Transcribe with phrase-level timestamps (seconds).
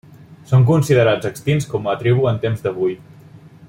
[0.51, 3.01] Són considerats extints com a tribu en temps d'avui.